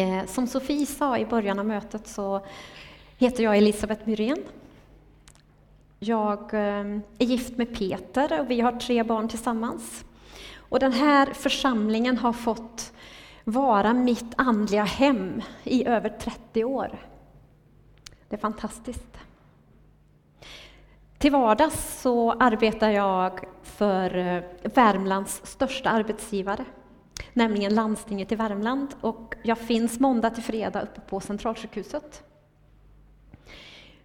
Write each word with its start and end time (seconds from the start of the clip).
Eh, 0.00 0.26
som 0.26 0.46
Sofie 0.46 0.86
sa 0.86 1.18
i 1.18 1.26
början 1.26 1.58
av 1.58 1.66
mötet 1.66 2.08
så 2.08 2.40
heter 3.18 3.44
jag 3.44 3.56
Elisabeth 3.56 4.08
Myrén. 4.08 4.44
Jag 5.98 6.54
eh, 6.54 7.00
är 7.18 7.24
gift 7.24 7.56
med 7.56 7.74
Peter 7.74 8.40
och 8.40 8.50
vi 8.50 8.60
har 8.60 8.72
tre 8.72 9.02
barn 9.02 9.28
tillsammans. 9.28 10.04
Och 10.56 10.78
den 10.78 10.92
här 10.92 11.26
församlingen 11.26 12.18
har 12.18 12.32
fått 12.32 12.92
vara 13.44 13.94
mitt 13.94 14.34
andliga 14.36 14.84
hem 14.84 15.42
i 15.64 15.86
över 15.86 16.08
30 16.08 16.64
år. 16.64 16.98
Det 18.28 18.36
är 18.36 18.40
fantastiskt. 18.40 19.18
Till 21.18 21.32
vardags 21.32 22.00
så 22.00 22.32
arbetar 22.32 22.90
jag 22.90 23.40
för 23.62 24.16
eh, 24.16 24.42
Värmlands 24.62 25.40
största 25.44 25.90
arbetsgivare, 25.90 26.64
nämligen 27.34 27.74
landstinget 27.74 28.32
i 28.32 28.34
Värmland. 28.34 28.94
Och 29.00 29.34
jag 29.42 29.58
finns 29.58 30.00
måndag 30.00 30.30
till 30.30 30.42
fredag 30.42 30.82
uppe 30.82 31.00
på 31.00 31.20
Centralsjukhuset. 31.20 32.22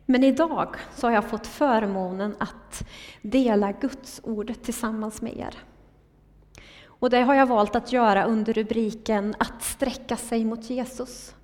Men 0.05 0.23
idag 0.23 0.75
så 0.95 1.07
har 1.07 1.11
jag 1.11 1.29
fått 1.29 1.47
förmånen 1.47 2.35
att 2.39 2.87
dela 3.21 3.71
Guds 3.71 4.21
ordet 4.23 4.63
tillsammans 4.63 5.21
med 5.21 5.37
er. 5.37 5.57
Och 6.85 7.09
det 7.09 7.21
har 7.21 7.35
jag 7.35 7.45
valt 7.45 7.75
att 7.75 7.91
göra 7.91 8.23
under 8.23 8.53
rubriken 8.53 9.35
Att 9.39 9.63
sträcka 9.63 10.17
sig 10.17 10.45
mot 10.45 10.69
Jesus. 10.69 11.35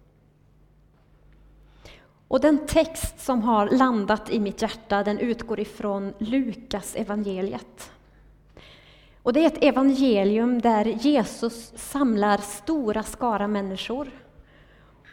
Och 2.28 2.42
den 2.42 2.68
text 2.68 3.20
som 3.20 3.42
har 3.42 3.70
landat 3.70 4.30
i 4.30 4.40
mitt 4.40 4.62
hjärta 4.62 5.04
den 5.04 5.20
utgår 5.20 5.60
ifrån 5.60 6.14
Lukas 6.18 6.96
evangeliet. 6.96 7.92
Och 9.26 9.34
det 9.34 9.44
är 9.44 9.48
ett 9.48 9.64
evangelium 9.64 10.62
där 10.62 10.86
Jesus 10.86 11.74
samlar 11.76 12.38
stora 12.38 13.04
skara 13.04 13.48
människor 13.48 14.12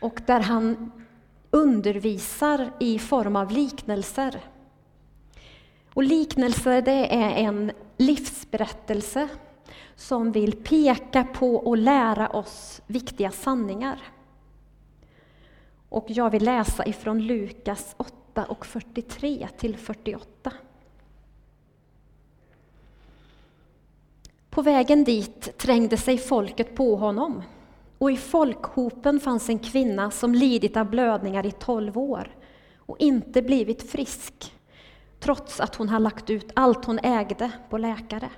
och 0.00 0.20
där 0.26 0.40
han 0.40 0.92
undervisar 1.50 2.72
i 2.80 2.98
form 2.98 3.36
av 3.36 3.50
liknelser. 3.50 4.40
Och 5.94 6.02
liknelser 6.02 6.82
det 6.82 7.14
är 7.14 7.30
en 7.30 7.72
livsberättelse 7.96 9.28
som 9.96 10.32
vill 10.32 10.52
peka 10.52 11.24
på 11.24 11.56
och 11.56 11.76
lära 11.76 12.28
oss 12.28 12.82
viktiga 12.86 13.30
sanningar. 13.30 14.02
Och 15.88 16.04
jag 16.08 16.30
vill 16.30 16.44
läsa 16.44 16.86
ifrån 16.86 17.26
Lukas 17.26 17.94
8 17.96 18.44
och 18.44 18.66
43 18.66 19.48
till 19.58 19.76
48. 19.76 20.52
På 24.52 24.62
vägen 24.62 25.04
dit 25.04 25.58
trängde 25.58 25.96
sig 25.96 26.18
folket 26.18 26.74
på 26.74 26.96
honom 26.96 27.42
och 27.98 28.10
i 28.10 28.16
folkhopen 28.16 29.20
fanns 29.20 29.48
en 29.48 29.58
kvinna 29.58 30.10
som 30.10 30.34
lidit 30.34 30.76
av 30.76 30.90
blödningar 30.90 31.46
i 31.46 31.52
tolv 31.52 31.98
år 31.98 32.36
och 32.76 32.96
inte 32.98 33.42
blivit 33.42 33.90
frisk, 33.90 34.54
trots 35.20 35.60
att 35.60 35.74
hon 35.74 35.88
har 35.88 36.00
lagt 36.00 36.30
ut 36.30 36.50
allt 36.54 36.84
hon 36.84 36.98
ägde 36.98 37.50
på 37.70 37.78
läkare. 37.78 38.30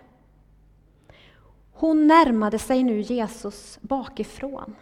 Hon 1.72 2.06
närmade 2.06 2.58
sig 2.58 2.82
nu 2.82 3.00
Jesus 3.00 3.78
bakifrån 3.80 4.74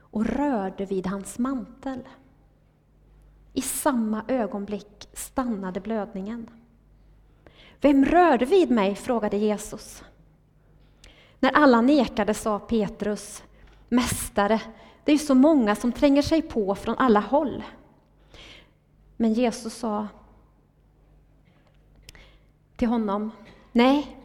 och 0.00 0.26
rörde 0.26 0.84
vid 0.84 1.06
hans 1.06 1.38
mantel. 1.38 2.08
I 3.52 3.62
samma 3.62 4.24
ögonblick 4.28 5.08
stannade 5.12 5.80
blödningen. 5.80 6.50
Vem 7.80 8.04
rörde 8.04 8.44
vid 8.44 8.70
mig? 8.70 8.94
frågade 8.94 9.36
Jesus. 9.36 10.02
När 11.46 11.52
alla 11.52 11.80
nekade 11.80 12.34
sa 12.34 12.58
Petrus, 12.58 13.42
Mästare, 13.88 14.60
det 15.04 15.12
är 15.12 15.18
så 15.18 15.34
många 15.34 15.76
som 15.76 15.92
tränger 15.92 16.22
sig 16.22 16.42
på 16.42 16.74
från 16.74 16.98
alla 16.98 17.20
håll. 17.20 17.62
Men 19.16 19.32
Jesus 19.32 19.74
sa 19.74 20.08
till 22.76 22.88
honom, 22.88 23.30
Nej, 23.72 24.16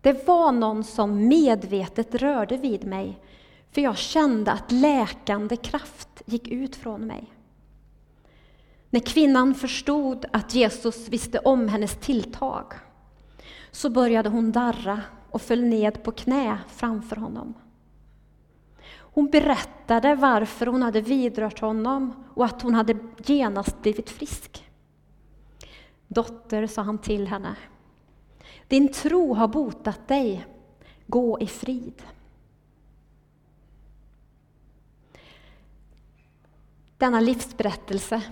det 0.00 0.26
var 0.26 0.52
någon 0.52 0.84
som 0.84 1.28
medvetet 1.28 2.14
rörde 2.14 2.56
vid 2.56 2.84
mig, 2.84 3.18
för 3.70 3.80
jag 3.80 3.96
kände 3.96 4.52
att 4.52 4.72
läkande 4.72 5.56
kraft 5.56 6.22
gick 6.24 6.48
ut 6.48 6.76
från 6.76 7.06
mig. 7.06 7.32
När 8.90 9.00
kvinnan 9.00 9.54
förstod 9.54 10.26
att 10.32 10.54
Jesus 10.54 11.08
visste 11.08 11.38
om 11.38 11.68
hennes 11.68 11.96
tilltag, 11.96 12.72
så 13.70 13.90
började 13.90 14.28
hon 14.28 14.52
darra 14.52 15.00
och 15.30 15.42
föll 15.42 15.64
ned 15.64 16.02
på 16.02 16.12
knä 16.12 16.58
framför 16.68 17.16
honom. 17.16 17.54
Hon 18.90 19.30
berättade 19.30 20.14
varför 20.14 20.66
hon 20.66 20.82
hade 20.82 21.00
vidrört 21.00 21.60
honom 21.60 22.24
och 22.34 22.44
att 22.44 22.62
hon 22.62 22.74
hade 22.74 22.96
genast 23.16 23.82
blivit 23.82 24.10
frisk. 24.10 24.70
Dotter, 26.08 26.66
sa 26.66 26.82
han 26.82 26.98
till 26.98 27.26
henne, 27.26 27.56
din 28.68 28.92
tro 28.92 29.34
har 29.34 29.48
botat 29.48 30.08
dig. 30.08 30.46
Gå 31.06 31.40
i 31.40 31.46
frid. 31.46 32.02
Denna 36.98 37.20
livsberättelse 37.20 38.22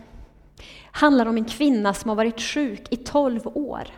handlar 0.90 1.26
om 1.26 1.36
en 1.36 1.44
kvinna 1.44 1.94
som 1.94 2.08
har 2.08 2.16
varit 2.16 2.40
sjuk 2.40 2.92
i 2.92 2.96
tolv 2.96 3.46
år. 3.46 3.88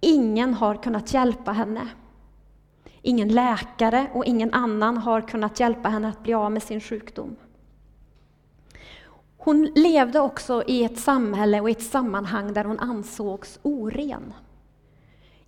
Ingen 0.00 0.54
har 0.54 0.74
kunnat 0.74 1.14
hjälpa 1.14 1.52
henne. 1.52 1.88
Ingen 3.02 3.28
läkare 3.28 4.10
och 4.14 4.24
ingen 4.24 4.54
annan 4.54 4.96
har 4.96 5.20
kunnat 5.20 5.60
hjälpa 5.60 5.88
henne 5.88 6.08
att 6.08 6.22
bli 6.22 6.34
av 6.34 6.52
med 6.52 6.62
sin 6.62 6.80
sjukdom. 6.80 7.36
Hon 9.36 9.64
levde 9.64 10.20
också 10.20 10.62
i 10.66 10.84
ett 10.84 10.98
samhälle 10.98 11.60
och 11.60 11.70
ett 11.70 11.82
sammanhang 11.82 12.52
där 12.52 12.64
hon 12.64 12.80
ansågs 12.80 13.58
oren. 13.62 14.32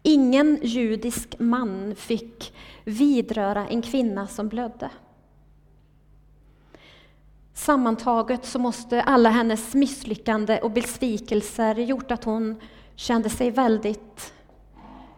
Ingen 0.02 0.58
judisk 0.62 1.38
man 1.38 1.94
fick 1.96 2.54
vidröra 2.84 3.68
en 3.68 3.82
kvinna 3.82 4.26
som 4.26 4.48
blödde. 4.48 4.90
Sammantaget 7.54 8.44
så 8.44 8.58
måste 8.58 9.02
alla 9.02 9.30
hennes 9.30 9.74
misslyckande 9.74 10.60
och 10.60 10.70
besvikelser 10.70 11.74
gjort 11.74 12.10
att 12.10 12.24
hon 12.24 12.60
kände 12.96 13.30
sig 13.30 13.50
väldigt 13.50 14.32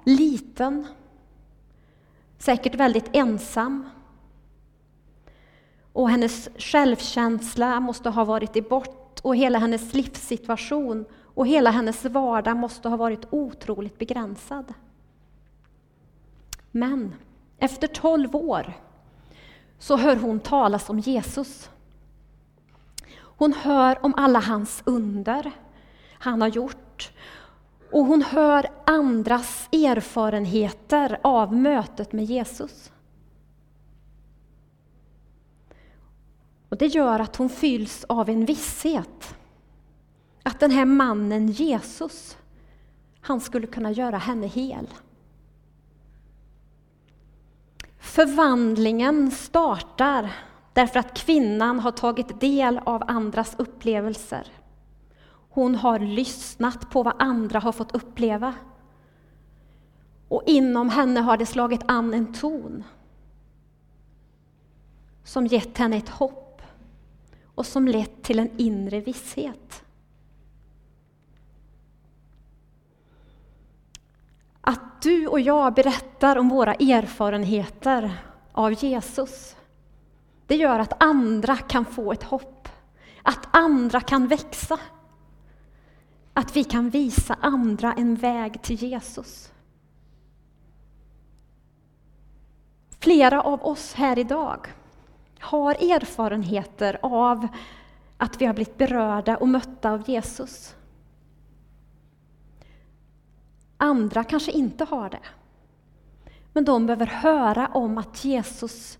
liten, 0.04 0.86
säkert 2.38 2.74
väldigt 2.74 3.10
ensam. 3.12 3.90
Och 5.92 6.10
hennes 6.10 6.48
självkänsla 6.56 7.80
måste 7.80 8.10
ha 8.10 8.24
varit 8.24 8.56
i 8.56 8.62
bort 8.62 9.20
och 9.22 9.36
hela 9.36 9.58
hennes 9.58 9.94
livssituation 9.94 11.04
och 11.34 11.46
hela 11.46 11.70
hennes 11.70 12.04
vardag 12.04 12.56
måste 12.56 12.88
ha 12.88 12.96
varit 12.96 13.26
otroligt 13.30 13.98
begränsad. 13.98 14.74
Men 16.70 17.14
efter 17.58 17.86
tolv 17.86 18.36
år 18.36 18.72
så 19.78 19.96
hör 19.96 20.16
hon 20.16 20.40
talas 20.40 20.90
om 20.90 20.98
Jesus. 20.98 21.70
Hon 23.16 23.52
hör 23.52 24.04
om 24.04 24.14
alla 24.16 24.40
hans 24.40 24.82
under 24.84 25.52
han 26.20 26.40
har 26.40 26.48
gjort 26.48 27.12
och 27.92 28.06
hon 28.06 28.22
hör 28.22 28.66
andras 28.86 29.68
erfarenheter 29.72 31.20
av 31.22 31.54
mötet 31.54 32.12
med 32.12 32.24
Jesus. 32.24 32.92
Och 36.68 36.76
Det 36.76 36.86
gör 36.86 37.20
att 37.20 37.36
hon 37.36 37.48
fylls 37.48 38.04
av 38.08 38.28
en 38.28 38.44
visshet 38.44 39.34
att 40.42 40.60
den 40.60 40.70
här 40.70 40.84
mannen 40.84 41.48
Jesus, 41.48 42.36
han 43.20 43.40
skulle 43.40 43.66
kunna 43.66 43.90
göra 43.90 44.18
henne 44.18 44.46
hel. 44.46 44.86
Förvandlingen 47.98 49.30
startar 49.30 50.32
därför 50.72 51.00
att 51.00 51.18
kvinnan 51.18 51.80
har 51.80 51.90
tagit 51.90 52.40
del 52.40 52.80
av 52.84 53.02
andras 53.06 53.54
upplevelser. 53.58 54.46
Hon 55.50 55.74
har 55.74 55.98
lyssnat 55.98 56.90
på 56.90 57.02
vad 57.02 57.14
andra 57.18 57.58
har 57.58 57.72
fått 57.72 57.94
uppleva. 57.94 58.54
Och 60.28 60.42
inom 60.46 60.88
henne 60.88 61.20
har 61.20 61.36
det 61.36 61.46
slagit 61.46 61.82
an 61.86 62.14
en 62.14 62.32
ton 62.32 62.84
som 65.24 65.46
gett 65.46 65.78
henne 65.78 65.96
ett 65.96 66.08
hopp 66.08 66.62
och 67.54 67.66
som 67.66 67.88
lett 67.88 68.22
till 68.22 68.38
en 68.38 68.50
inre 68.56 69.00
visshet. 69.00 69.84
Att 74.60 75.02
du 75.02 75.26
och 75.26 75.40
jag 75.40 75.74
berättar 75.74 76.36
om 76.36 76.48
våra 76.48 76.74
erfarenheter 76.74 78.24
av 78.52 78.84
Jesus, 78.84 79.56
det 80.46 80.56
gör 80.56 80.78
att 80.78 81.02
andra 81.02 81.56
kan 81.56 81.84
få 81.84 82.12
ett 82.12 82.22
hopp, 82.22 82.68
att 83.22 83.48
andra 83.50 84.00
kan 84.00 84.26
växa. 84.26 84.78
Att 86.34 86.56
vi 86.56 86.64
kan 86.64 86.90
visa 86.90 87.36
andra 87.40 87.92
en 87.92 88.14
väg 88.14 88.62
till 88.62 88.82
Jesus. 88.82 89.52
Flera 93.00 93.42
av 93.42 93.64
oss 93.64 93.94
här 93.94 94.18
idag 94.18 94.66
har 95.40 95.74
erfarenheter 95.74 96.98
av 97.02 97.48
att 98.16 98.40
vi 98.40 98.46
har 98.46 98.54
blivit 98.54 98.78
berörda 98.78 99.36
och 99.36 99.48
mötta 99.48 99.90
av 99.90 100.10
Jesus. 100.10 100.74
Andra 103.76 104.24
kanske 104.24 104.52
inte 104.52 104.84
har 104.84 105.10
det. 105.10 105.20
Men 106.52 106.64
de 106.64 106.86
behöver 106.86 107.06
höra 107.06 107.66
om 107.66 107.98
att 107.98 108.24
Jesus 108.24 108.98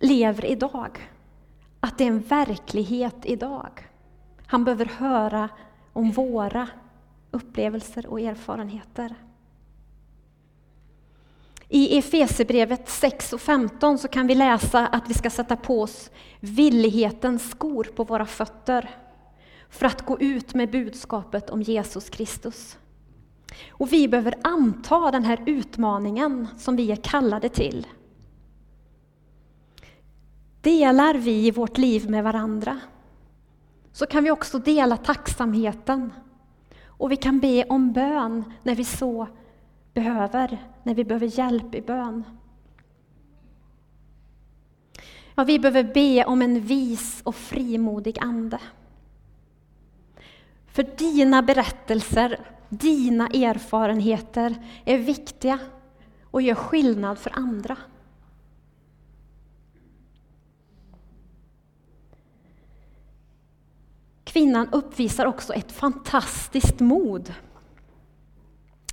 lever 0.00 0.44
idag. 0.44 1.10
Att 1.80 1.98
det 1.98 2.04
är 2.04 2.08
en 2.08 2.20
verklighet 2.20 3.16
idag. 3.22 3.88
Han 4.46 4.64
behöver 4.64 4.86
höra 4.86 5.48
om 5.92 6.10
våra 6.10 6.68
upplevelser 7.30 8.06
och 8.06 8.20
erfarenheter. 8.20 9.14
I 11.68 11.98
Efesebrevet 11.98 12.88
6 12.88 13.32
och 13.32 13.40
15 13.40 13.98
så 13.98 14.08
kan 14.08 14.26
vi 14.26 14.34
läsa 14.34 14.86
att 14.86 15.10
vi 15.10 15.14
ska 15.14 15.30
sätta 15.30 15.56
på 15.56 15.82
oss 15.82 16.10
villighetens 16.40 17.50
skor 17.50 17.84
på 17.84 18.04
våra 18.04 18.26
fötter 18.26 18.90
för 19.70 19.86
att 19.86 20.06
gå 20.06 20.20
ut 20.20 20.54
med 20.54 20.70
budskapet 20.70 21.50
om 21.50 21.62
Jesus 21.62 22.10
Kristus. 22.10 22.78
Och 23.70 23.92
vi 23.92 24.08
behöver 24.08 24.34
anta 24.42 25.10
den 25.10 25.24
här 25.24 25.42
utmaningen 25.46 26.48
som 26.58 26.76
vi 26.76 26.92
är 26.92 26.96
kallade 26.96 27.48
till. 27.48 27.86
Delar 30.60 31.14
vi 31.14 31.50
vårt 31.50 31.78
liv 31.78 32.10
med 32.10 32.24
varandra 32.24 32.80
så 33.92 34.06
kan 34.06 34.24
vi 34.24 34.30
också 34.30 34.58
dela 34.58 34.96
tacksamheten 34.96 36.12
och 36.86 37.12
vi 37.12 37.16
kan 37.16 37.40
be 37.40 37.64
om 37.64 37.92
bön 37.92 38.44
när 38.62 38.74
vi 38.74 38.84
så 38.84 39.28
behöver, 39.94 40.58
när 40.82 40.94
vi 40.94 41.04
behöver 41.04 41.38
hjälp 41.38 41.74
i 41.74 41.80
bön. 41.80 42.24
Ja, 45.34 45.44
vi 45.44 45.58
behöver 45.58 45.94
be 45.94 46.24
om 46.24 46.42
en 46.42 46.60
vis 46.60 47.20
och 47.24 47.34
frimodig 47.34 48.18
ande. 48.20 48.58
För 50.66 50.82
dina 50.82 51.42
berättelser, 51.42 52.40
dina 52.68 53.26
erfarenheter 53.26 54.54
är 54.84 54.98
viktiga 54.98 55.58
och 56.24 56.42
gör 56.42 56.54
skillnad 56.54 57.18
för 57.18 57.32
andra. 57.34 57.76
Kvinnan 64.32 64.68
uppvisar 64.72 65.26
också 65.26 65.52
ett 65.52 65.72
fantastiskt 65.72 66.80
mod 66.80 67.34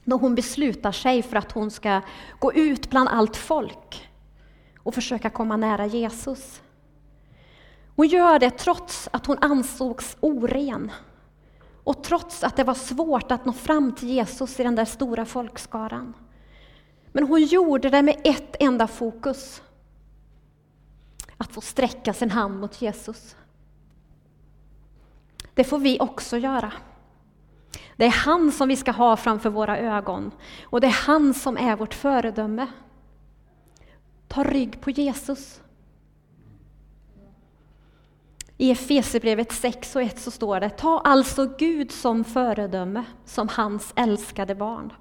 då 0.04 0.18
hon 0.18 0.36
beslutar 0.36 0.92
sig 0.92 1.24
för 1.24 1.38
att 1.38 1.52
hon 1.52 1.72
ska 1.72 2.02
gå 2.40 2.54
ut 2.54 2.90
bland 2.90 3.10
allt 3.10 3.38
folk 3.38 4.10
och 4.80 4.94
försöka 4.94 5.30
komma 5.30 5.58
nära 5.58 5.86
Jesus. 5.86 6.62
Hon 7.96 8.08
gör 8.08 8.40
det 8.40 8.50
trots 8.50 9.10
att 9.12 9.26
hon 9.26 9.38
ansågs 9.42 10.18
oren 10.20 10.92
och 11.84 12.04
trots 12.04 12.44
att 12.44 12.56
det 12.56 12.64
var 12.64 12.74
svårt 12.74 13.32
att 13.32 13.46
nå 13.46 13.54
fram 13.54 13.92
till 13.96 14.10
Jesus 14.10 14.60
i 14.60 14.64
den 14.64 14.76
där 14.76 14.86
stora 14.86 15.26
folkskaran. 15.26 16.14
Men 17.12 17.28
hon 17.28 17.44
gjorde 17.44 17.90
det 17.90 18.02
med 18.02 18.22
ett 18.24 18.56
enda 18.60 18.88
fokus. 18.88 19.62
Att 21.38 21.52
få 21.52 21.62
sträcka 21.62 22.14
sin 22.14 22.32
hand 22.32 22.60
mot 22.60 22.82
Jesus. 22.82 23.36
Det 25.60 25.64
får 25.64 25.80
vi 25.80 26.00
också 26.00 26.38
göra. 26.38 26.72
Det 27.96 28.06
är 28.06 28.10
han 28.26 28.52
som 28.52 28.68
vi 28.68 28.76
ska 28.76 28.92
ha 28.92 29.18
framför 29.18 29.50
våra 29.50 29.78
ögon 29.78 30.32
och 30.64 30.82
det 30.82 30.88
är 30.88 31.06
han 31.06 31.34
som 31.34 31.58
är 31.58 31.76
vårt 31.76 31.94
föredöme. 31.94 32.68
Ta 34.28 34.44
rygg 34.44 34.82
på 34.82 34.90
Jesus. 34.90 35.62
I 38.58 38.72
Efesierbrevet 38.72 39.52
6 39.52 39.96
och 39.96 40.02
1 40.02 40.20
så 40.20 40.32
står 40.32 40.60
det, 40.60 40.70
ta 40.70 41.00
alltså 41.00 41.46
Gud 41.58 41.92
som 41.92 42.24
föredöme, 42.24 43.04
som 43.26 43.48
hans 43.48 43.94
älskade 43.96 44.56
barn. 44.56 44.94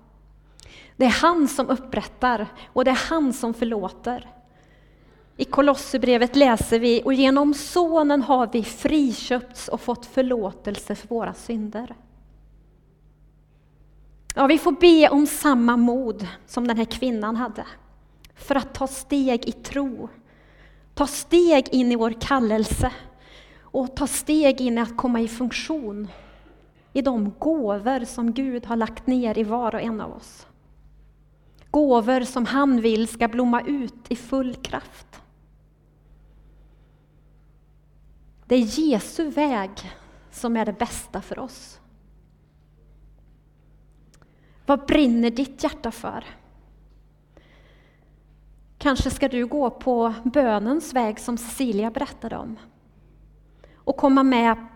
Det 0.96 1.04
är 1.04 1.20
han 1.22 1.48
som 1.48 1.68
upprättar 1.68 2.46
och 2.72 2.84
det 2.84 2.90
är 2.90 3.08
han 3.10 3.32
som 3.32 3.54
förlåter. 3.54 4.37
I 5.40 5.44
Kolosserbrevet 5.44 6.36
läser 6.36 6.78
vi, 6.78 7.02
och 7.04 7.14
genom 7.14 7.54
Sonen 7.54 8.22
har 8.22 8.48
vi 8.52 8.62
friköpts 8.62 9.68
och 9.68 9.80
fått 9.80 10.06
förlåtelse 10.06 10.94
för 10.94 11.08
våra 11.08 11.34
synder. 11.34 11.94
Ja, 14.34 14.46
vi 14.46 14.58
får 14.58 14.72
be 14.72 15.08
om 15.08 15.26
samma 15.26 15.76
mod 15.76 16.26
som 16.46 16.68
den 16.68 16.76
här 16.76 16.84
kvinnan 16.84 17.36
hade, 17.36 17.66
för 18.34 18.54
att 18.54 18.74
ta 18.74 18.86
steg 18.86 19.48
i 19.48 19.52
tro, 19.52 20.08
ta 20.94 21.06
steg 21.06 21.68
in 21.68 21.92
i 21.92 21.96
vår 21.96 22.20
kallelse 22.20 22.92
och 23.60 23.96
ta 23.96 24.06
steg 24.06 24.60
in 24.60 24.78
i 24.78 24.80
att 24.80 24.96
komma 24.96 25.20
i 25.20 25.28
funktion 25.28 26.08
i 26.92 27.02
de 27.02 27.32
gåvor 27.38 28.04
som 28.04 28.32
Gud 28.32 28.66
har 28.66 28.76
lagt 28.76 29.06
ner 29.06 29.38
i 29.38 29.44
var 29.44 29.74
och 29.74 29.80
en 29.80 30.00
av 30.00 30.12
oss. 30.12 30.46
Gåvor 31.70 32.20
som 32.20 32.46
han 32.46 32.80
vill 32.80 33.08
ska 33.08 33.28
blomma 33.28 33.62
ut 33.62 33.94
i 34.08 34.16
full 34.16 34.54
kraft. 34.54 35.06
Det 38.48 38.54
är 38.54 38.80
Jesu 38.80 39.30
väg 39.30 39.70
som 40.30 40.56
är 40.56 40.64
det 40.64 40.72
bästa 40.72 41.22
för 41.22 41.38
oss. 41.38 41.80
Vad 44.66 44.86
brinner 44.86 45.30
ditt 45.30 45.62
hjärta 45.62 45.90
för? 45.90 46.24
Kanske 48.78 49.10
ska 49.10 49.28
du 49.28 49.46
gå 49.46 49.70
på 49.70 50.14
bönens 50.24 50.94
väg 50.94 51.20
som 51.20 51.38
Cecilia 51.38 51.90
berättade 51.90 52.36
om 52.36 52.58
och 53.74 53.96
komma 53.96 54.22
med 54.22 54.66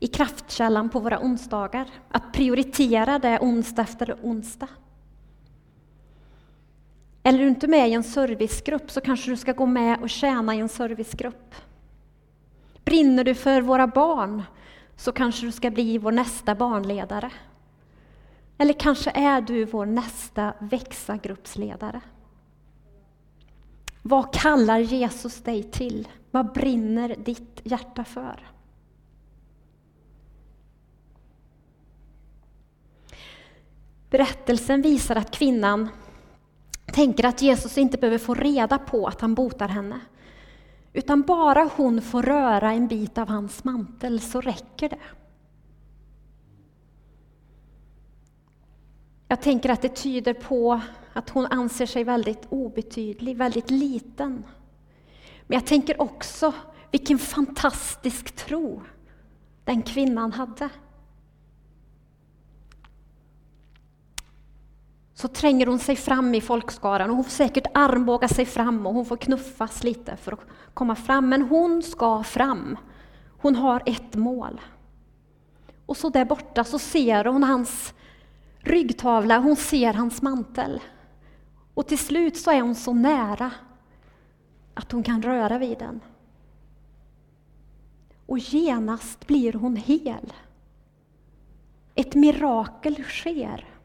i 0.00 0.06
kraftkällan 0.06 0.88
på 0.88 1.00
våra 1.00 1.20
onsdagar. 1.20 1.90
Att 2.08 2.32
prioritera 2.32 3.18
det 3.18 3.38
onsdag 3.40 3.82
efter 3.82 4.18
onsdag. 4.22 4.68
Eller 7.22 7.38
är 7.38 7.42
du 7.42 7.48
inte 7.48 7.68
med 7.68 7.88
i 7.88 7.92
en 7.92 8.04
servicegrupp 8.04 8.90
så 8.90 9.00
kanske 9.00 9.30
du 9.30 9.36
ska 9.36 9.52
gå 9.52 9.66
med 9.66 10.02
och 10.02 10.10
tjäna 10.10 10.54
i 10.54 10.58
en 10.58 10.68
servicegrupp. 10.68 11.54
Brinner 12.86 13.24
du 13.24 13.34
för 13.34 13.60
våra 13.60 13.86
barn 13.86 14.42
så 14.96 15.12
kanske 15.12 15.46
du 15.46 15.52
ska 15.52 15.70
bli 15.70 15.98
vår 15.98 16.12
nästa 16.12 16.54
barnledare. 16.54 17.30
Eller 18.58 18.72
kanske 18.72 19.10
är 19.10 19.40
du 19.40 19.64
vår 19.64 19.86
nästa 19.86 20.52
växa-gruppsledare. 20.58 22.00
Vad 24.02 24.34
kallar 24.34 24.78
Jesus 24.78 25.42
dig 25.42 25.62
till? 25.62 26.08
Vad 26.30 26.52
brinner 26.52 27.16
ditt 27.18 27.60
hjärta 27.64 28.04
för? 28.04 28.50
Berättelsen 34.10 34.82
visar 34.82 35.16
att 35.16 35.30
kvinnan 35.30 35.88
tänker 36.86 37.24
att 37.24 37.42
Jesus 37.42 37.78
inte 37.78 37.98
behöver 37.98 38.18
få 38.18 38.34
reda 38.34 38.78
på 38.78 39.06
att 39.06 39.20
han 39.20 39.34
botar 39.34 39.68
henne. 39.68 40.00
Utan 40.96 41.22
bara 41.22 41.70
hon 41.76 42.02
får 42.02 42.22
röra 42.22 42.72
en 42.72 42.88
bit 42.88 43.18
av 43.18 43.28
hans 43.28 43.64
mantel 43.64 44.20
så 44.20 44.40
räcker 44.40 44.88
det. 44.88 44.98
Jag 49.28 49.42
tänker 49.42 49.68
att 49.70 49.82
det 49.82 49.96
tyder 49.96 50.34
på 50.34 50.80
att 51.12 51.30
hon 51.30 51.46
anser 51.46 51.86
sig 51.86 52.04
väldigt 52.04 52.46
obetydlig, 52.48 53.36
väldigt 53.36 53.70
liten. 53.70 54.44
Men 55.46 55.54
jag 55.58 55.66
tänker 55.66 56.00
också 56.02 56.52
vilken 56.90 57.18
fantastisk 57.18 58.36
tro 58.36 58.82
den 59.64 59.82
kvinnan 59.82 60.32
hade. 60.32 60.68
Så 65.16 65.28
tränger 65.28 65.66
hon 65.66 65.78
sig 65.78 65.96
fram 65.96 66.34
i 66.34 66.40
folkskaran 66.40 67.10
och 67.10 67.16
hon 67.16 67.24
får 67.24 67.30
säkert 67.30 67.66
armbåga 67.74 68.28
sig 68.28 68.46
fram 68.46 68.86
och 68.86 68.94
hon 68.94 69.06
får 69.06 69.16
knuffas 69.16 69.84
lite 69.84 70.16
för 70.16 70.32
att 70.32 70.40
komma 70.74 70.94
fram. 70.94 71.28
Men 71.28 71.42
hon 71.42 71.82
ska 71.82 72.22
fram. 72.22 72.78
Hon 73.38 73.56
har 73.56 73.82
ett 73.86 74.14
mål. 74.14 74.60
Och 75.86 75.96
så 75.96 76.08
där 76.08 76.24
borta 76.24 76.64
så 76.64 76.78
ser 76.78 77.24
hon 77.24 77.42
hans 77.42 77.94
ryggtavla, 78.58 79.38
hon 79.38 79.56
ser 79.56 79.92
hans 79.92 80.22
mantel. 80.22 80.80
Och 81.74 81.86
till 81.86 81.98
slut 81.98 82.36
så 82.36 82.50
är 82.50 82.60
hon 82.60 82.74
så 82.74 82.92
nära 82.92 83.50
att 84.74 84.92
hon 84.92 85.02
kan 85.02 85.22
röra 85.22 85.58
vid 85.58 85.78
den. 85.78 86.00
Och 88.26 88.38
genast 88.38 89.26
blir 89.26 89.52
hon 89.52 89.76
hel. 89.76 90.32
Ett 91.94 92.14
mirakel 92.14 93.04
sker. 93.04 93.75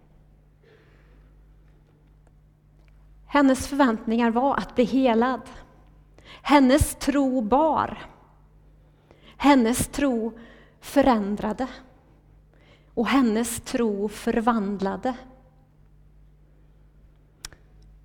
Hennes 3.34 3.68
förväntningar 3.68 4.32
var 4.32 4.58
att 4.58 4.76
bli 4.76 4.84
helad. 4.84 5.42
Hennes 6.42 6.96
tro 6.96 7.42
bar. 7.42 7.98
Hennes 9.38 9.88
tro 9.88 10.40
förändrade. 10.80 11.68
Och 12.94 13.08
hennes 13.08 13.62
tro 13.62 14.10
förvandlade. 14.10 15.14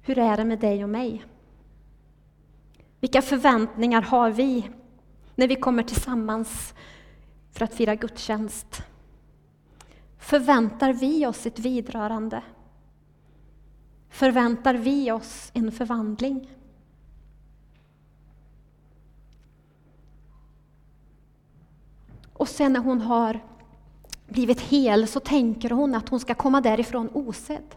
Hur 0.03 0.19
är 0.19 0.37
det 0.37 0.45
med 0.45 0.59
dig 0.59 0.85
och 0.85 0.91
mig? 0.91 1.25
Vilka 3.01 3.23
förväntningar 3.23 4.03
har 4.03 4.31
vi 4.31 4.71
när 5.35 5.49
vi 5.49 5.57
kommer 5.57 5.83
tillsammans 5.83 6.75
för 7.53 7.65
att 7.65 7.75
fira 7.75 7.95
gudstjänst? 7.95 8.83
Förväntar 10.19 10.93
vi 10.93 11.27
oss 11.27 11.47
ett 11.47 11.59
vidrörande? 11.59 12.43
Förväntar 14.17 14.75
vi 14.75 15.13
oss 15.13 15.51
en 15.55 15.73
förvandling? 15.73 16.51
Och 22.33 22.49
sen 22.49 22.73
när 22.73 22.81
hon 22.81 23.01
har 23.01 23.45
blivit 24.29 24.61
hel 24.61 25.09
så 25.09 25.21
tänker 25.21 25.71
hon 25.71 25.95
att 25.95 26.09
hon 26.09 26.21
ska 26.21 26.35
komma 26.35 26.61
därifrån 26.61 27.11
osedd. 27.13 27.75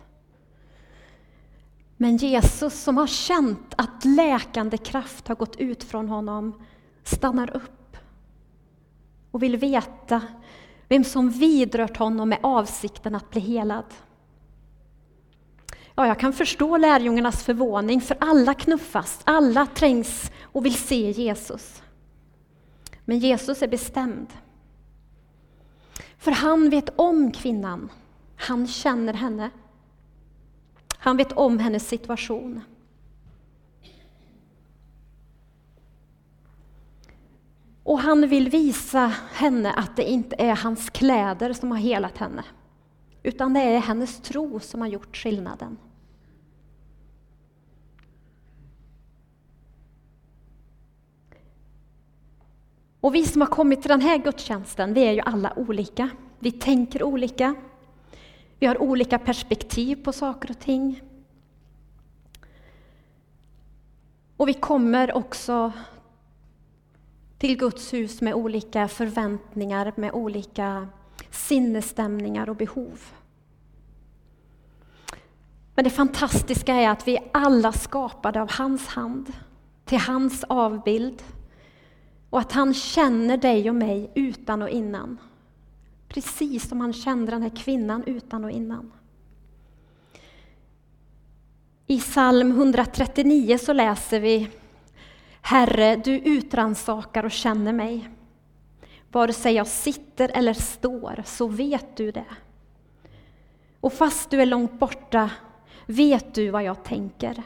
Men 1.98 2.17
Jesus 2.17 2.84
som 2.84 2.98
har 2.98 3.08
känt 3.08 3.74
att 3.77 4.05
läkande 4.05 4.77
kraft 4.77 5.27
har 5.27 5.36
gått 5.36 5.55
ut 5.55 5.84
från 5.84 6.10
honom 6.10 6.63
stannar 7.03 7.55
upp 7.55 7.98
och 9.31 9.43
vill 9.43 9.58
veta 9.58 10.22
vem 10.88 11.03
som 11.03 11.29
vidrört 11.29 11.98
honom 11.98 12.29
med 12.29 12.39
avsikten 12.43 13.15
att 13.15 13.29
bli 13.29 13.41
helad. 13.41 13.86
Ja, 16.00 16.08
jag 16.08 16.20
kan 16.20 16.34
förstå 16.34 16.77
lärjungarnas 16.77 17.44
förvåning, 17.44 18.01
för 18.01 18.18
alla 18.20 18.53
knuffas, 18.53 19.22
alla 19.24 19.65
trängs 19.65 20.32
och 20.44 20.65
vill 20.65 20.75
se 20.75 21.12
Jesus. 21.12 21.84
Men 23.06 23.20
Jesus 23.20 23.62
är 23.62 23.68
bestämd. 23.68 24.27
För 26.18 26.32
han 26.32 26.70
vet 26.70 26.89
om 26.96 27.32
kvinnan, 27.32 27.91
han 28.36 28.68
känner 28.68 29.13
henne. 29.13 29.50
Han 30.98 31.18
vet 31.18 31.32
om 31.32 31.60
hennes 31.60 31.88
situation. 31.88 32.62
Och 37.84 38.00
han 38.00 38.29
vill 38.29 38.50
visa 38.50 39.13
henne 39.34 39.74
att 39.74 39.96
det 39.96 40.10
inte 40.10 40.36
är 40.39 40.56
hans 40.56 40.89
kläder 40.89 41.53
som 41.53 41.72
har 41.72 41.77
helat 41.77 42.18
henne, 42.18 42.44
utan 43.24 43.53
det 43.53 43.62
är 43.62 43.79
hennes 43.79 44.22
tro 44.22 44.60
som 44.60 44.82
har 44.82 44.88
gjort 44.88 45.18
skillnaden. 45.18 45.77
Och 53.01 53.15
vi 53.15 53.25
som 53.25 53.41
har 53.41 53.48
kommit 53.48 53.82
till 53.82 53.89
den 53.89 54.01
här 54.01 54.18
gudstjänsten, 54.18 54.94
vi 54.94 55.01
är 55.01 55.12
ju 55.12 55.20
alla 55.20 55.53
olika. 55.56 56.10
Vi 56.39 56.51
tänker 56.51 57.03
olika. 57.03 57.56
Vi 58.60 58.68
har 58.68 58.82
olika 58.82 59.20
perspektiv 59.20 60.03
på 60.03 60.12
saker 60.12 60.51
och 60.51 60.60
ting. 60.60 61.01
Och 64.38 64.48
vi 64.48 64.53
kommer 64.53 65.18
också 65.18 65.72
till 67.38 67.58
Guds 67.58 67.94
hus 67.94 68.22
med 68.22 68.34
olika 68.34 68.88
förväntningar, 68.88 69.94
med 69.96 70.12
olika 70.12 70.88
sinnesstämningar 71.32 72.50
och 72.50 72.56
behov. 72.56 73.00
Men 75.75 75.84
det 75.84 75.89
fantastiska 75.89 76.75
är 76.75 76.89
att 76.89 77.08
vi 77.08 77.18
är 77.18 77.24
alla 77.32 77.72
skapade 77.72 78.41
av 78.41 78.51
hans 78.51 78.88
hand, 78.88 79.34
till 79.86 80.00
hans 80.00 80.44
avbild. 80.44 81.24
Och 82.29 82.39
att 82.39 82.51
han 82.51 82.74
känner 82.74 83.38
dig 83.38 83.69
och 83.69 83.75
mig 83.75 84.12
utan 84.15 84.62
och 84.62 84.69
innan. 84.69 85.17
Precis 86.07 86.69
som 86.69 86.81
han 86.81 86.93
kände 86.93 87.31
den 87.31 87.41
här 87.41 87.55
kvinnan 87.55 88.03
utan 88.05 88.45
och 88.45 88.51
innan. 88.51 88.91
I 91.88 92.00
psalm 92.00 92.51
139 92.51 93.57
så 93.57 93.74
läser 93.74 94.19
vi 94.19 94.48
Herre, 95.41 95.95
du 95.95 96.12
utransakar 96.12 97.24
och 97.24 97.31
känner 97.31 97.74
mig. 97.74 98.09
Vare 99.12 99.33
sig 99.33 99.53
jag 99.53 99.67
sitter 99.67 100.31
eller 100.33 100.53
står 100.53 101.24
så 101.25 101.48
vet 101.48 101.98
du 101.98 102.12
det. 102.12 102.25
Och 103.79 103.93
fast 103.93 104.29
du 104.29 104.41
är 104.41 104.45
långt 104.45 104.79
borta 104.79 105.29
vet 105.86 106.33
du 106.33 106.50
vad 106.50 106.63
jag 106.63 106.83
tänker. 106.83 107.43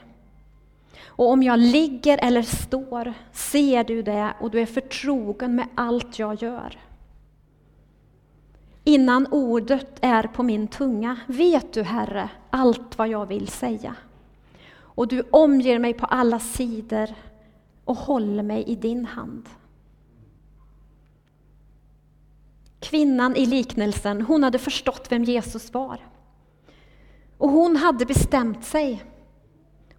Och 1.06 1.30
om 1.30 1.44
jag 1.44 1.60
ligger 1.60 2.20
eller 2.22 2.42
står 2.42 3.14
ser 3.32 3.84
du 3.84 4.02
det 4.02 4.34
och 4.40 4.52
du 4.52 4.62
är 4.62 4.66
förtrogen 4.66 5.56
med 5.56 5.68
allt 5.76 6.20
jag 6.20 6.42
gör. 6.42 6.80
Innan 8.84 9.28
ordet 9.32 9.98
är 10.02 10.24
på 10.24 10.44
min 10.44 10.68
tunga 10.68 11.20
vet 11.28 11.74
du, 11.74 11.84
Herre, 11.84 12.30
allt 12.50 12.98
vad 12.98 13.08
jag 13.08 13.26
vill 13.26 13.48
säga. 13.48 13.96
Och 14.76 15.08
du 15.08 15.24
omger 15.32 15.80
mig 15.80 15.94
på 15.94 16.06
alla 16.06 16.40
sidor 16.40 17.10
och 17.86 17.98
håller 17.98 18.44
mig 18.44 18.64
i 18.64 18.76
din 18.76 19.06
hand. 19.06 19.50
Kvinnan 22.80 23.36
i 23.36 23.46
liknelsen, 23.46 24.22
hon 24.22 24.44
hade 24.44 24.60
förstått 24.60 25.08
vem 25.10 25.24
Jesus 25.24 25.74
var. 25.74 26.00
Och 27.38 27.50
hon 27.50 27.76
hade 27.76 28.06
bestämt 28.06 28.66
sig 28.66 29.04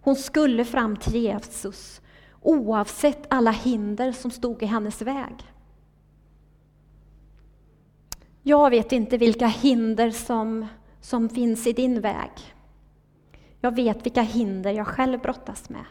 hon 0.05 0.17
skulle 0.17 0.65
fram 0.65 0.97
till 0.97 1.17
Jesus 1.17 2.01
oavsett 2.41 3.27
alla 3.29 3.51
hinder 3.51 4.13
som 4.13 4.31
stod 4.31 4.63
i 4.63 4.67
hennes 4.67 5.03
väg. 5.03 5.35
Jag 8.43 8.71
vet 8.71 8.93
inte 8.93 9.19
vilka 9.19 9.47
hinder 9.47 10.11
som, 10.11 10.67
som 11.01 11.29
finns 11.29 11.67
i 11.67 11.73
din 11.73 12.01
väg. 12.01 12.31
Jag 13.61 13.75
vet 13.75 14.07
vilka 14.07 14.23
hinder 14.23 14.73
jag 14.73 14.87
själv 14.87 15.21
brottas 15.21 15.71
med. 15.71 15.85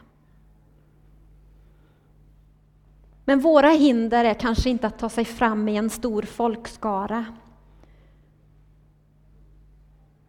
Men 3.25 3.39
våra 3.39 3.69
hinder 3.69 4.25
är 4.25 4.33
kanske 4.33 4.69
inte 4.69 4.87
att 4.87 4.99
ta 4.99 5.09
sig 5.09 5.25
fram 5.25 5.69
i 5.69 5.77
en 5.77 5.89
stor 5.89 6.21
folkskara 6.21 7.25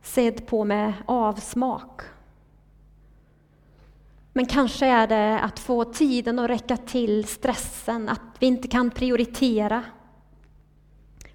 sedd 0.03 0.47
på 0.47 0.65
med 0.65 0.93
avsmak 1.07 2.14
men 4.37 4.47
kanske 4.47 4.87
är 4.87 5.07
det 5.07 5.41
att 5.41 5.59
få 5.59 5.85
tiden 5.85 6.39
att 6.39 6.51
räcka 6.51 6.77
till 6.77 7.25
stressen, 7.25 8.09
att 8.09 8.21
vi 8.39 8.47
inte 8.47 8.69
kan 8.69 8.91
prioritera 8.91 9.85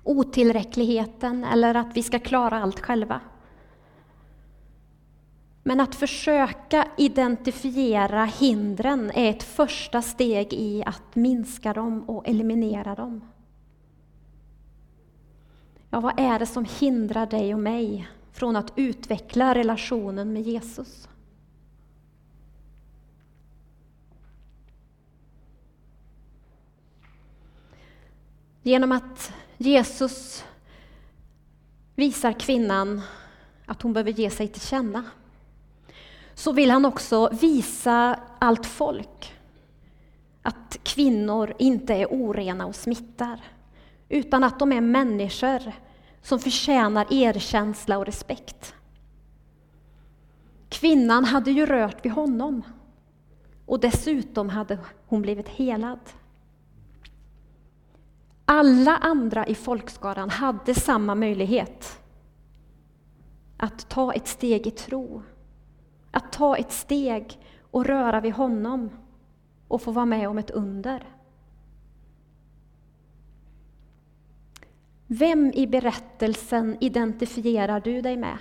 otillräckligheten 0.04 1.44
eller 1.44 1.76
att 1.76 1.98
vi 1.98 2.04
ska 2.04 2.20
klara 2.20 2.64
allt 2.64 2.80
själva. 2.80 3.22
Men 5.64 5.80
att 5.80 5.96
försöka 5.96 6.88
identifiera 6.98 8.26
hindren 8.26 9.12
är 9.12 9.30
ett 9.30 9.44
första 9.44 10.02
steg 10.02 10.54
i 10.54 10.84
att 10.86 11.16
minska 11.16 11.74
dem 11.74 12.10
och 12.10 12.28
eliminera 12.28 12.96
dem. 12.96 13.22
Ja, 15.90 16.00
vad 16.00 16.20
är 16.20 16.40
det 16.40 16.46
som 16.46 16.66
hindrar 16.80 17.26
dig 17.26 17.54
och 17.54 17.60
mig 17.60 18.08
från 18.32 18.56
att 18.56 18.74
utveckla 18.76 19.56
relationen 19.56 20.34
med 20.34 20.42
Jesus? 20.42 21.10
Genom 28.64 28.92
att 28.92 29.34
Jesus 29.58 30.46
visar 31.96 32.34
kvinnan 32.40 33.02
att 33.66 33.82
hon 33.82 33.94
behöver 33.94 34.12
ge 34.12 34.30
sig 34.30 34.48
till 34.48 34.62
känna 34.62 35.04
så 36.34 36.52
vill 36.52 36.72
han 36.72 36.86
också 36.86 37.30
visa 37.42 38.20
allt 38.40 38.66
folk 38.66 39.34
att 40.42 40.78
kvinnor 40.84 41.54
inte 41.60 41.94
är 41.94 42.06
orena 42.06 42.66
och 42.66 42.76
smittar 42.76 43.42
utan 44.10 44.44
att 44.44 44.60
de 44.60 44.72
är 44.72 44.82
människor 44.82 45.72
som 46.22 46.40
förtjänar 46.40 47.14
erkänsla 47.14 47.98
och 47.98 48.06
respekt. 48.06 48.74
Kvinnan 50.70 51.26
hade 51.26 51.52
ju 51.52 51.66
rört 51.66 52.06
vid 52.06 52.12
honom 52.12 52.62
och 53.66 53.80
dessutom 53.80 54.50
hade 54.50 54.78
hon 55.08 55.22
blivit 55.22 55.50
helad. 55.50 56.00
Alla 58.52 58.98
andra 58.98 59.48
i 59.48 59.56
folkskaran 59.56 60.30
hade 60.30 60.76
samma 60.76 61.16
möjlighet 61.16 62.02
att 63.58 63.90
ta 63.90 64.14
ett 64.14 64.28
steg 64.28 64.68
i 64.68 64.72
tro, 64.72 65.24
att 66.12 66.32
ta 66.32 66.58
ett 66.58 66.72
steg 66.72 67.40
och 67.72 67.86
röra 67.86 68.22
vid 68.22 68.34
honom 68.34 68.90
och 69.68 69.82
få 69.82 69.92
vara 69.92 70.06
med 70.06 70.30
om 70.30 70.38
ett 70.38 70.50
under. 70.50 71.08
Vem 75.08 75.52
i 75.54 75.68
berättelsen 75.68 76.78
identifierar 76.80 77.80
du 77.80 78.02
dig 78.02 78.18
med? 78.18 78.38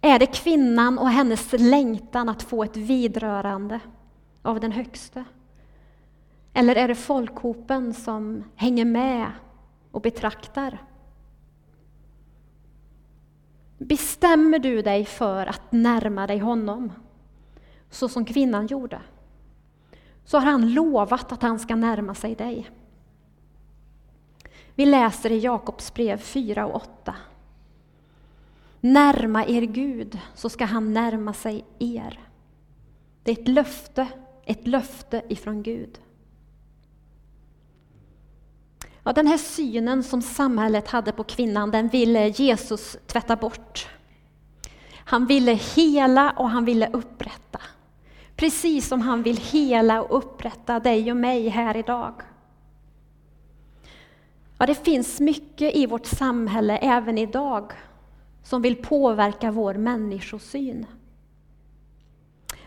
Är 0.00 0.18
det 0.18 0.26
kvinnan 0.26 0.98
och 0.98 1.08
hennes 1.10 1.52
längtan 1.52 2.28
att 2.28 2.42
få 2.42 2.64
ett 2.64 2.76
vidrörande 2.76 3.80
av 4.42 4.60
den 4.60 4.72
högste? 4.72 5.24
Eller 6.54 6.76
är 6.76 6.88
det 6.88 6.94
folkhopen 6.94 7.94
som 7.94 8.44
hänger 8.56 8.84
med 8.84 9.30
och 9.90 10.00
betraktar? 10.00 10.78
Bestämmer 13.78 14.58
du 14.58 14.82
dig 14.82 15.04
för 15.04 15.46
att 15.46 15.72
närma 15.72 16.26
dig 16.26 16.38
honom, 16.38 16.92
så 17.90 18.08
som 18.08 18.24
kvinnan 18.24 18.66
gjorde? 18.66 19.00
så 20.24 20.38
har 20.38 20.50
han 20.50 20.72
lovat 20.72 21.32
att 21.32 21.42
han 21.42 21.58
ska 21.58 21.76
närma 21.76 22.14
sig 22.14 22.34
dig. 22.34 22.70
Vi 24.74 24.86
läser 24.86 25.32
i 25.32 25.38
Jakobs 25.38 25.94
brev 25.94 26.18
4 26.18 26.66
och 26.66 26.76
8. 26.76 27.14
Närma 28.80 29.46
er 29.46 29.62
Gud, 29.62 30.18
så 30.34 30.48
ska 30.48 30.64
han 30.64 30.92
närma 30.92 31.32
sig 31.32 31.64
er. 31.78 32.20
Det 33.22 33.30
är 33.30 33.40
ett 33.42 33.48
löfte, 33.48 34.08
ett 34.44 34.66
löfte 34.66 35.22
ifrån 35.28 35.62
Gud. 35.62 36.00
Ja, 39.04 39.12
den 39.12 39.26
här 39.26 39.38
synen 39.38 40.02
som 40.02 40.22
samhället 40.22 40.88
hade 40.88 41.12
på 41.12 41.24
kvinnan, 41.24 41.70
den 41.70 41.88
ville 41.88 42.28
Jesus 42.28 42.96
tvätta 43.06 43.36
bort. 43.36 43.88
Han 45.04 45.26
ville 45.26 45.52
hela 45.52 46.30
och 46.30 46.50
han 46.50 46.64
ville 46.64 46.90
upprätta. 46.92 47.60
Precis 48.36 48.88
som 48.88 49.00
han 49.00 49.22
vill 49.22 49.36
hela 49.36 50.02
och 50.02 50.18
upprätta 50.18 50.80
dig 50.80 51.10
och 51.10 51.16
mig 51.16 51.48
här 51.48 51.76
idag. 51.76 52.14
Ja, 54.58 54.66
det 54.66 54.84
finns 54.84 55.20
mycket 55.20 55.76
i 55.76 55.86
vårt 55.86 56.06
samhälle 56.06 56.76
även 56.78 57.18
idag 57.18 57.72
som 58.42 58.62
vill 58.62 58.76
påverka 58.76 59.50
vår 59.50 59.74
människosyn. 59.74 60.86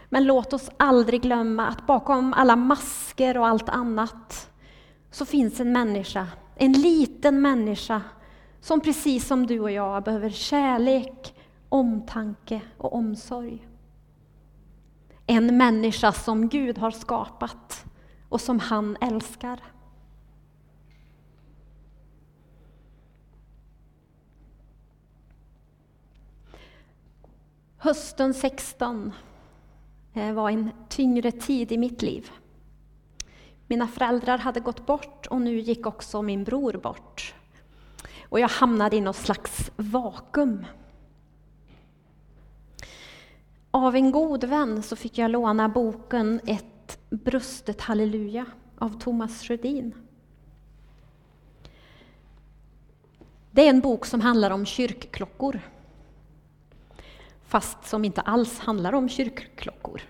Men 0.10 0.26
låt 0.26 0.54
oss 0.54 0.70
aldrig 0.78 1.22
glömma 1.22 1.68
att 1.68 1.88
bakom 1.88 2.34
alla 2.34 2.56
masker 2.56 3.38
och 3.38 3.48
allt 3.48 3.70
annat 3.70 4.50
så 5.18 5.26
finns 5.26 5.60
en 5.60 5.72
människa, 5.72 6.28
en 6.56 6.72
liten 6.72 7.42
människa 7.42 8.02
som 8.62 8.82
precis 8.82 9.28
som 9.28 9.48
du 9.48 9.60
och 9.60 9.72
jag 9.72 10.04
behöver 10.04 10.30
kärlek, 10.30 11.36
omtanke 11.70 12.62
och 12.78 12.94
omsorg. 12.94 13.68
En 15.26 15.58
människa 15.58 16.12
som 16.12 16.50
Gud 16.50 16.78
har 16.78 16.92
skapat 16.92 17.86
och 18.30 18.42
som 18.42 18.60
han 18.60 18.98
älskar. 19.02 19.64
Hösten 27.78 28.34
16 28.34 29.14
eh, 30.14 30.34
var 30.34 30.50
en 30.50 30.70
tyngre 30.90 31.32
tid 31.32 31.72
i 31.72 31.78
mitt 31.78 32.02
liv. 32.02 32.32
Mina 33.68 33.88
föräldrar 33.88 34.38
hade 34.38 34.60
gått 34.60 34.86
bort 34.86 35.28
och 35.28 35.42
nu 35.42 35.60
gick 35.60 35.86
också 35.86 36.22
min 36.22 36.44
bror 36.44 36.74
bort. 36.74 37.34
Och 38.30 38.40
jag 38.40 38.48
hamnade 38.48 38.96
i 38.96 39.02
något 39.02 39.16
slags 39.16 39.72
vakuum. 39.76 40.66
Av 43.72 43.96
en 43.96 44.12
god 44.12 44.44
vän 44.44 44.84
så 44.84 44.96
fick 44.96 45.18
jag 45.18 45.32
låna 45.32 45.70
boken 45.70 46.42
Ett 46.46 47.00
brustet 47.10 47.82
halleluja 47.82 48.46
av 48.78 49.00
Thomas 49.00 49.44
Sjödin. 49.44 49.96
Det 53.52 53.66
är 53.66 53.70
en 53.70 53.82
bok 53.82 54.06
som 54.06 54.22
handlar 54.22 54.52
om 54.52 54.66
kyrkklockor. 54.66 55.60
Fast 57.44 57.86
som 57.86 58.06
inte 58.06 58.22
alls 58.22 58.60
handlar 58.60 58.94
om 58.94 59.10
kyrkklockor. 59.10 60.02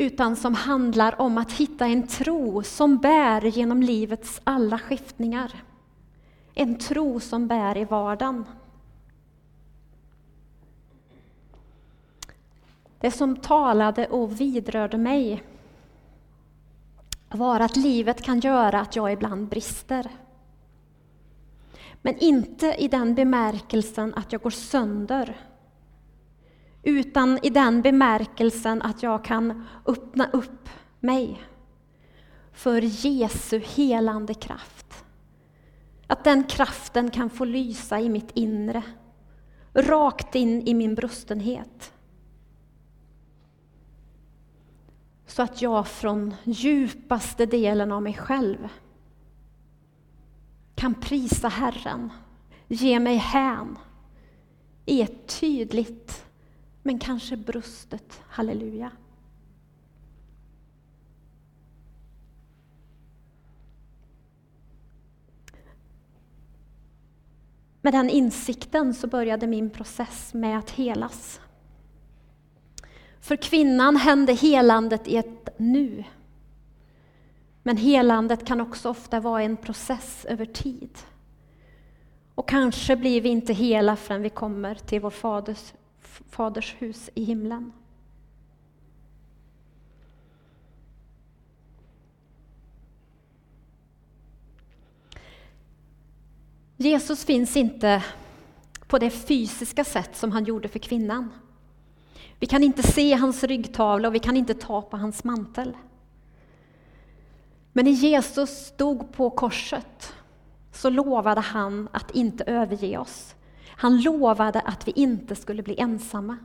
Utan 0.00 0.36
som 0.36 0.54
handlar 0.54 1.20
om 1.20 1.38
att 1.38 1.52
hitta 1.52 1.86
en 1.86 2.06
tro 2.06 2.62
som 2.62 2.98
bär 2.98 3.44
genom 3.44 3.82
livets 3.82 4.40
alla 4.44 4.78
skiftningar. 4.78 5.64
En 6.54 6.78
tro 6.78 7.20
som 7.20 7.46
bär 7.46 7.76
i 7.76 7.84
vardagen. 7.84 8.44
Det 13.00 13.10
som 13.10 13.36
talade 13.36 14.06
och 14.06 14.40
vidrörde 14.40 14.98
mig 14.98 15.42
var 17.28 17.60
att 17.60 17.76
livet 17.76 18.22
kan 18.22 18.40
göra 18.40 18.80
att 18.80 18.96
jag 18.96 19.12
ibland 19.12 19.48
brister. 19.48 20.10
Men 22.02 22.18
inte 22.18 22.74
i 22.78 22.88
den 22.88 23.14
bemärkelsen 23.14 24.14
att 24.14 24.32
jag 24.32 24.42
går 24.42 24.50
sönder. 24.50 25.49
Utan 26.82 27.38
i 27.42 27.50
den 27.50 27.82
bemärkelsen 27.82 28.82
att 28.82 29.02
jag 29.02 29.24
kan 29.24 29.66
öppna 29.86 30.30
upp 30.30 30.68
mig 31.00 31.42
för 32.52 32.82
Jesu 33.06 33.58
helande 33.58 34.34
kraft. 34.34 35.04
Att 36.06 36.24
den 36.24 36.44
kraften 36.44 37.10
kan 37.10 37.30
få 37.30 37.44
lysa 37.44 38.00
i 38.00 38.08
mitt 38.08 38.30
inre, 38.34 38.82
rakt 39.72 40.34
in 40.34 40.62
i 40.68 40.74
min 40.74 40.94
brustenhet. 40.94 41.92
Så 45.26 45.42
att 45.42 45.62
jag 45.62 45.88
från 45.88 46.34
djupaste 46.44 47.46
delen 47.46 47.92
av 47.92 48.02
mig 48.02 48.14
själv 48.14 48.68
kan 50.74 50.94
prisa 50.94 51.48
Herren, 51.48 52.12
ge 52.68 53.00
mig 53.00 53.16
hän 53.16 53.78
i 54.86 55.02
ett 55.02 55.40
tydligt 55.40 56.29
men 56.82 56.98
kanske 56.98 57.36
brustet 57.36 58.20
halleluja. 58.28 58.90
Med 67.82 67.92
den 67.92 68.10
insikten 68.10 68.94
så 68.94 69.06
började 69.06 69.46
min 69.46 69.70
process 69.70 70.34
med 70.34 70.58
att 70.58 70.70
helas. 70.70 71.40
För 73.20 73.36
kvinnan 73.36 73.96
hände 73.96 74.32
helandet 74.32 75.08
i 75.08 75.16
ett 75.16 75.48
nu. 75.56 76.04
Men 77.62 77.76
helandet 77.76 78.46
kan 78.46 78.60
också 78.60 78.88
ofta 78.88 79.20
vara 79.20 79.42
en 79.42 79.56
process 79.56 80.24
över 80.28 80.46
tid. 80.46 80.98
Och 82.34 82.48
kanske 82.48 82.96
blir 82.96 83.20
vi 83.20 83.28
inte 83.28 83.52
hela 83.52 83.96
förrän 83.96 84.22
vi 84.22 84.30
kommer 84.30 84.74
till 84.74 85.00
vår 85.00 85.10
faders, 85.10 85.72
faders 86.30 86.76
hus 86.78 87.10
i 87.14 87.24
himlen. 87.24 87.72
Jesus 96.76 97.24
finns 97.24 97.56
inte 97.56 98.04
på 98.86 98.98
det 98.98 99.10
fysiska 99.10 99.84
sätt 99.84 100.16
som 100.16 100.32
han 100.32 100.44
gjorde 100.44 100.68
för 100.68 100.78
kvinnan. 100.78 101.30
Vi 102.38 102.46
kan 102.46 102.62
inte 102.62 102.82
se 102.82 103.14
hans 103.14 103.44
ryggtavla 103.44 104.08
och 104.08 104.14
vi 104.14 104.18
kan 104.18 104.36
inte 104.36 104.54
ta 104.54 104.82
på 104.82 104.96
hans 104.96 105.24
mantel. 105.24 105.76
Men 107.72 107.84
när 107.84 107.92
Jesus 107.92 108.50
stod 108.50 109.12
på 109.12 109.30
korset 109.30 110.12
så 110.72 110.90
lovade 110.90 111.40
han 111.40 111.88
att 111.92 112.10
inte 112.10 112.44
överge 112.44 112.98
oss. 112.98 113.34
Han 113.80 114.00
lovade 114.00 114.60
att 114.60 114.88
vi 114.88 114.92
inte 114.96 115.36
skulle 115.36 115.62
bli 115.62 115.80
ensamma. 115.80 116.36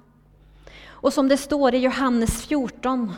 Och 0.86 1.14
som 1.14 1.28
det 1.28 1.38
står 1.38 1.76
i 1.76 1.78
Johannes 1.78 2.46
14. 2.46 3.14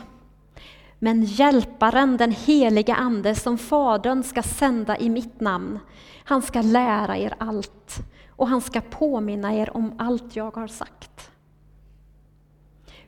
Men 0.98 1.24
hjälparen, 1.24 2.16
den 2.16 2.32
heliga 2.32 2.94
Ande, 2.94 3.34
som 3.34 3.58
Fadern 3.58 4.22
ska 4.22 4.42
sända 4.42 4.98
i 4.98 5.10
mitt 5.10 5.40
namn, 5.40 5.78
han 6.24 6.42
ska 6.42 6.62
lära 6.62 7.16
er 7.16 7.34
allt 7.38 7.96
och 8.30 8.48
han 8.48 8.60
ska 8.60 8.80
påminna 8.80 9.54
er 9.54 9.76
om 9.76 9.94
allt 9.98 10.36
jag 10.36 10.56
har 10.56 10.68
sagt. 10.68 11.30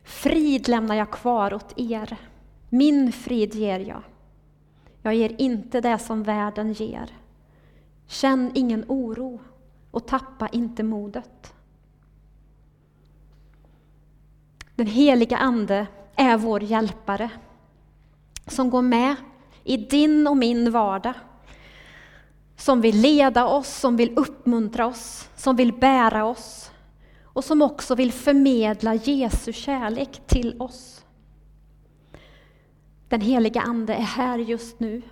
Frid 0.04 0.68
lämnar 0.68 0.94
jag 0.94 1.10
kvar 1.10 1.54
åt 1.54 1.72
er, 1.76 2.16
min 2.68 3.12
frid 3.12 3.54
ger 3.54 3.80
jag. 3.80 4.02
Jag 5.02 5.14
ger 5.14 5.40
inte 5.40 5.80
det 5.80 5.98
som 5.98 6.22
världen 6.22 6.72
ger. 6.72 7.10
Känn 8.06 8.50
ingen 8.54 8.84
oro 8.88 9.40
och 9.90 10.06
tappa 10.06 10.48
inte 10.48 10.82
modet. 10.82 11.54
Den 14.74 14.86
heliga 14.86 15.36
Ande 15.36 15.86
är 16.16 16.36
vår 16.36 16.62
hjälpare 16.62 17.30
som 18.46 18.70
går 18.70 18.82
med 18.82 19.16
i 19.64 19.76
din 19.76 20.26
och 20.26 20.36
min 20.36 20.70
vardag. 20.70 21.14
Som 22.56 22.80
vill 22.80 23.00
leda 23.00 23.46
oss, 23.46 23.68
som 23.68 23.96
vill 23.96 24.18
uppmuntra 24.18 24.86
oss, 24.86 25.28
som 25.36 25.56
vill 25.56 25.72
bära 25.72 26.24
oss 26.24 26.70
och 27.24 27.44
som 27.44 27.62
också 27.62 27.94
vill 27.94 28.12
förmedla 28.12 28.94
Jesu 28.94 29.52
kärlek 29.52 30.26
till 30.26 30.60
oss. 30.60 31.04
Den 33.08 33.20
heliga 33.20 33.60
Ande 33.60 33.94
är 33.94 34.02
här 34.02 34.38
just 34.38 34.80
nu. 34.80 35.02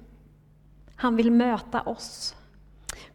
Han 0.97 1.17
vill 1.17 1.31
möta 1.31 1.83
oss. 1.83 2.35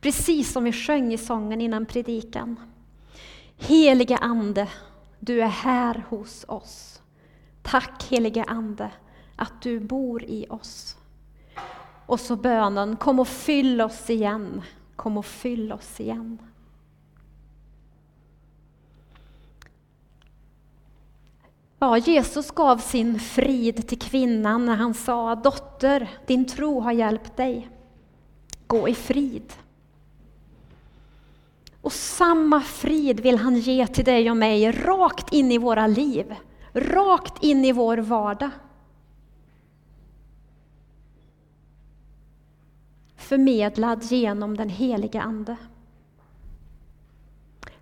Precis 0.03 0.51
som 0.51 0.63
vi 0.63 0.71
sjöng 0.71 1.13
i 1.13 1.17
sången 1.17 1.61
innan 1.61 1.85
predikan. 1.85 2.59
Helige 3.57 4.17
Ande, 4.17 4.67
du 5.19 5.41
är 5.41 5.47
här 5.47 6.03
hos 6.09 6.45
oss. 6.47 7.01
Tack 7.61 8.03
helige 8.09 8.43
Ande 8.43 8.91
att 9.35 9.61
du 9.61 9.79
bor 9.79 10.23
i 10.23 10.45
oss. 10.49 10.97
Och 12.05 12.19
så 12.19 12.35
bönen, 12.35 12.95
kom 12.95 13.19
och 13.19 13.27
fyll 13.27 13.81
oss 13.81 14.09
igen. 14.09 14.61
Kom 14.95 15.17
och 15.17 15.25
fyll 15.25 15.71
oss 15.71 15.99
igen. 15.99 16.37
Ja, 21.79 21.97
Jesus 21.97 22.51
gav 22.51 22.77
sin 22.77 23.19
frid 23.19 23.87
till 23.87 23.99
kvinnan 23.99 24.65
när 24.65 24.75
han 24.75 24.93
sa 24.93 25.35
Dotter, 25.35 26.09
din 26.25 26.45
tro 26.45 26.79
har 26.79 26.91
hjälpt 26.91 27.37
dig. 27.37 27.69
Gå 28.67 28.89
i 28.89 28.95
frid. 28.95 29.53
Och 31.83 31.93
samma 31.93 32.61
frid 32.61 33.19
vill 33.19 33.37
han 33.37 33.55
ge 33.55 33.87
till 33.87 34.05
dig 34.05 34.31
och 34.31 34.37
mig 34.37 34.71
rakt 34.71 35.33
in 35.33 35.51
i 35.51 35.57
våra 35.57 35.87
liv, 35.87 36.35
rakt 36.73 37.43
in 37.43 37.65
i 37.65 37.71
vår 37.71 37.97
vardag. 37.97 38.49
Förmedlad 43.15 44.03
genom 44.03 44.57
den 44.57 44.69
helige 44.69 45.21
Ande. 45.21 45.57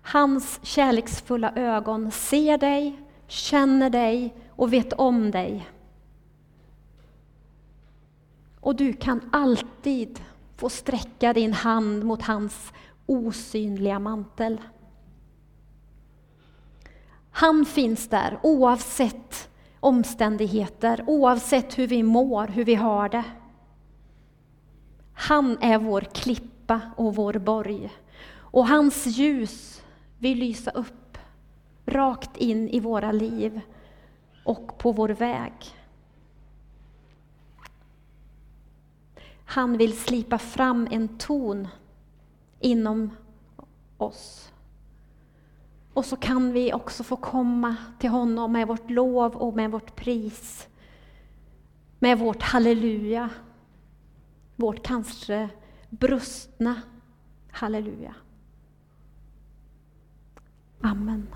Hans 0.02 0.60
kärleksfulla 0.62 1.52
ögon 1.56 2.10
ser 2.10 2.58
dig, 2.58 3.02
känner 3.26 3.90
dig 3.90 4.34
och 4.50 4.72
vet 4.72 4.92
om 4.92 5.30
dig. 5.30 5.68
Och 8.60 8.76
du 8.76 8.92
kan 8.92 9.20
alltid 9.32 10.20
få 10.56 10.68
sträcka 10.68 11.32
din 11.32 11.52
hand 11.52 12.04
mot 12.04 12.22
hans 12.22 12.72
osynliga 13.06 13.98
mantel. 13.98 14.60
Han 17.30 17.64
finns 17.64 18.08
där 18.08 18.38
oavsett 18.42 19.50
omständigheter, 19.80 21.04
oavsett 21.06 21.78
hur 21.78 21.86
vi 21.86 22.02
mår, 22.02 22.46
hur 22.46 22.64
vi 22.64 22.74
har 22.74 23.08
det. 23.08 23.24
Han 25.14 25.58
är 25.60 25.78
vår 25.78 26.00
klippa 26.00 26.80
och 26.96 27.14
vår 27.14 27.32
borg. 27.32 27.90
Och 28.34 28.66
hans 28.66 29.06
ljus 29.06 29.82
vill 30.18 30.38
lysa 30.38 30.70
upp 30.70 31.18
rakt 31.86 32.36
in 32.36 32.68
i 32.68 32.80
våra 32.80 33.12
liv 33.12 33.60
och 34.44 34.78
på 34.78 34.92
vår 34.92 35.08
väg. 35.08 35.52
Han 39.44 39.76
vill 39.76 39.98
slipa 39.98 40.38
fram 40.38 40.88
en 40.90 41.18
ton 41.18 41.68
inom 42.62 43.10
oss. 43.96 44.52
Och 45.94 46.04
så 46.04 46.16
kan 46.16 46.52
vi 46.52 46.72
också 46.72 47.04
få 47.04 47.16
komma 47.16 47.76
till 47.98 48.10
honom 48.10 48.52
med 48.52 48.68
vårt 48.68 48.90
lov 48.90 49.36
och 49.36 49.54
med 49.54 49.70
vårt 49.70 49.96
pris. 49.96 50.68
Med 51.98 52.18
vårt 52.18 52.42
halleluja. 52.42 53.30
Vårt 54.56 54.82
kanske 54.82 55.48
brustna 55.90 56.82
halleluja. 57.50 58.14
Amen. 60.80 61.26